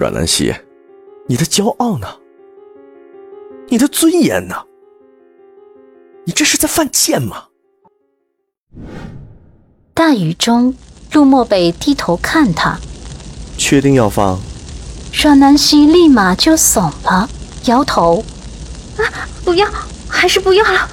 [0.00, 0.54] 阮南希，
[1.26, 2.06] 你的骄傲呢？
[3.68, 4.56] 你的尊严呢？
[6.24, 7.48] 你这是在犯贱吗？
[9.92, 10.74] 大雨中，
[11.12, 12.78] 陆漠北低头看他，
[13.58, 14.40] 确定要放？
[15.12, 17.28] 阮南希立马就怂了，
[17.66, 18.24] 摇头
[18.96, 19.68] ：“啊，不要，
[20.08, 20.88] 还是不要了。”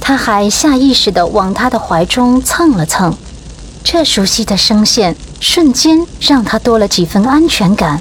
[0.00, 3.12] 他还下意识地往他的怀中蹭了蹭，
[3.82, 8.00] 这熟悉的声线瞬间让他多了几分安全感。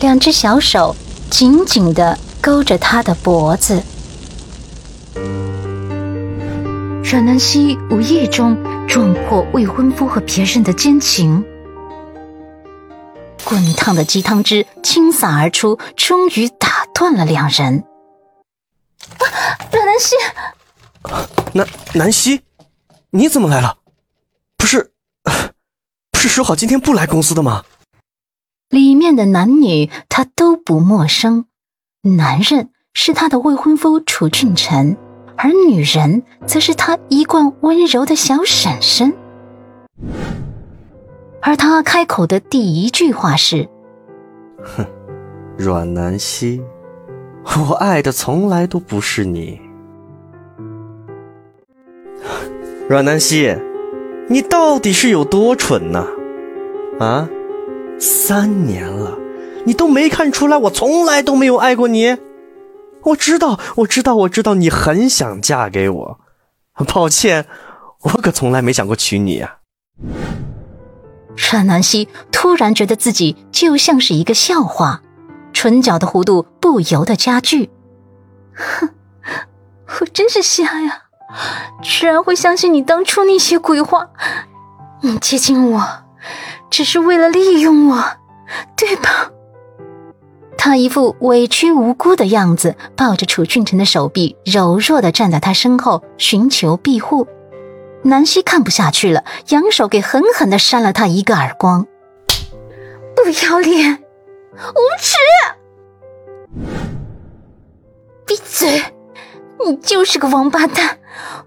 [0.00, 0.94] 两只小手
[1.30, 3.82] 紧紧地勾着他的脖子。
[7.02, 8.54] 阮南希无意中
[8.86, 11.42] 撞破未婚夫和别人的奸情。
[13.42, 17.84] 滚烫的鸡汤汁倾洒而出，终于打断了两人。
[19.18, 19.24] 啊，
[19.72, 20.14] 阮南希，
[21.54, 22.42] 南南希，
[23.12, 23.78] 你怎么来了？
[26.26, 27.62] 不是，说好今天不来公司的吗？
[28.70, 31.44] 里面的男女他都不陌生，
[32.02, 34.96] 男人是他的未婚夫楚俊辰，
[35.36, 39.14] 而女人则是他一贯温柔的小婶婶。
[41.40, 43.68] 而他开口的第一句话是
[44.64, 44.84] ：“哼，
[45.56, 46.60] 阮南希，
[47.44, 49.60] 我爱的从来都不是你。
[52.90, 53.56] 阮南希，
[54.28, 56.00] 你到底是有多蠢呢？
[56.00, 56.08] 啊，
[56.98, 57.28] 啊
[57.98, 59.18] 三年了，
[59.64, 62.16] 你都没看出来我从来都没有爱过你？
[63.02, 66.20] 我知道，我知道，我知道你很想嫁给我。
[66.86, 67.46] 抱歉，
[68.02, 69.58] 我可从来没想过娶你呀。”
[71.36, 75.02] 阮南希突然觉得自己就像是一个笑话，
[75.52, 77.70] 唇角的弧度不由得加剧。
[78.54, 78.88] 哼，
[80.00, 81.02] 我真是瞎呀，
[81.82, 84.08] 居然会相信你当初那些鬼话。
[85.02, 86.05] 你接近我，
[86.76, 88.04] 只是为了利用我，
[88.76, 89.30] 对吧？
[90.58, 97.26] 他一副委屈无辜的样子，抱着楚俊辰的手臂，柔弱的站在他身后，寻求庇护。
[98.02, 101.86] 南希看不下去了，扬手给狠狠的扇了他一个耳光。
[103.14, 104.04] 不要脸，
[104.52, 105.16] 无耻！
[108.26, 108.82] 闭嘴！
[109.66, 110.98] 你就是个王八蛋！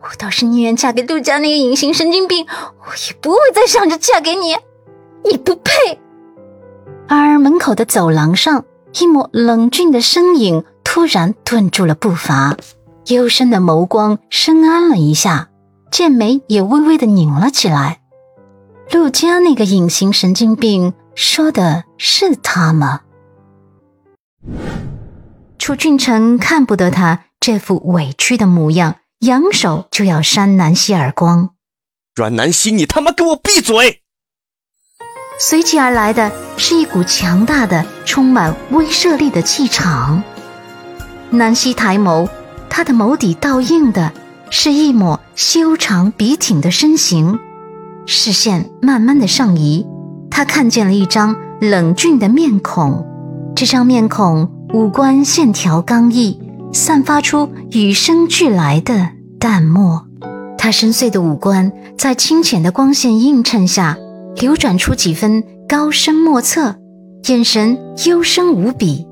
[0.01, 2.47] 我倒是宁愿嫁给陆家那个隐形神经病，
[2.79, 4.57] 我也不会再想着嫁给你。
[5.23, 5.99] 你不配！
[7.07, 8.65] 而门口的走廊上，
[8.99, 12.57] 一抹冷峻的身影突然顿住了步伐，
[13.07, 15.49] 幽深的眸光深谙了一下。
[15.91, 18.01] 剑眉也微微的拧了起来。
[18.91, 23.01] 陆家那个隐形神经病说的是他吗？
[25.57, 31.49] 楚俊辰看不得他这副委屈的模样，扬手就要扇南希耳光。
[32.15, 34.03] 阮南希，你他妈给我闭嘴！
[35.41, 40.21] 随即而来的是一股强大的、充满威慑力的气场。
[41.29, 42.27] 南希抬眸，
[42.69, 44.11] 他的眸底倒映的。
[44.51, 47.37] 是一抹修长笔挺的身形，
[48.07, 49.85] 视线慢慢的上移，
[50.31, 53.05] 他看见了一张冷峻的面孔。
[53.55, 56.41] 这张面孔五官线条刚毅，
[56.73, 60.07] 散发出与生俱来的淡漠。
[60.57, 63.99] 他深邃的五官在清浅的光线映衬下，
[64.39, 66.77] 流转出几分高深莫测，
[67.27, 69.05] 眼神幽深无比。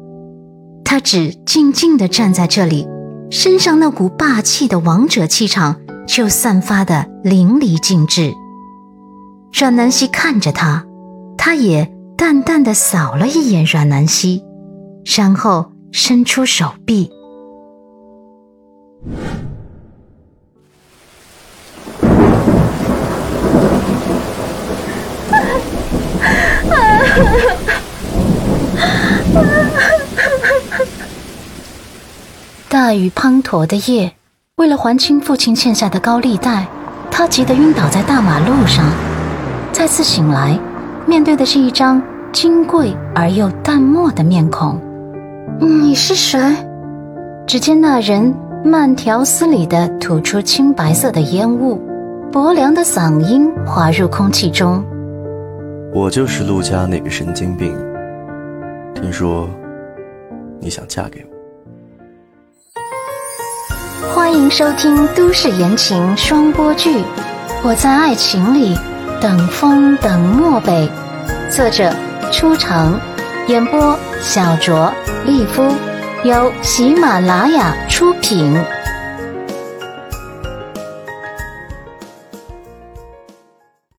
[0.86, 2.88] 他只静静地站在这里。
[3.30, 8.34] 身上那股霸气的王者气场就散发的淋漓尽致。
[9.52, 10.86] 阮南希看着他，
[11.38, 14.44] 他也淡淡的扫了一眼阮南希，
[15.18, 17.12] 然后伸出手臂。
[32.70, 34.12] 大雨滂沱的夜，
[34.58, 36.68] 为了还清父亲欠下的高利贷，
[37.10, 38.86] 他急得晕倒在大马路上。
[39.72, 40.60] 再次醒来，
[41.06, 44.80] 面对的是一张金贵而又淡漠的面孔。
[45.60, 46.40] 你是谁？
[47.48, 48.34] 只见那人
[48.66, 51.82] 慢条斯理地吐出青白色的烟雾，
[52.32, 54.84] 薄凉的嗓音滑入空气中
[55.96, 57.74] ：“我就是陆家那个神经病。
[58.94, 59.50] 听说
[60.60, 61.28] 你想嫁给我。”
[64.14, 66.98] 欢迎收听都市言情双播剧
[67.64, 68.78] 《我在爱情里
[69.22, 70.90] 等风等漠北》，
[71.56, 71.94] 作者：
[72.32, 73.00] 初城，
[73.48, 74.94] 演播：小卓、
[75.26, 75.64] 丽夫，
[76.24, 78.54] 由喜马拉雅出品。